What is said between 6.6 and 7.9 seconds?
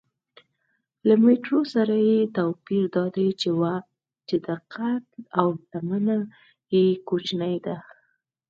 یې کوچنۍ ده.